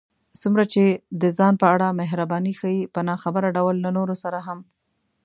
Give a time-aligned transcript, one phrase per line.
[0.41, 0.83] څومره چې
[1.21, 4.59] د ځان په اړه محرباني ښيې، په ناخبره ډول له نورو سره هم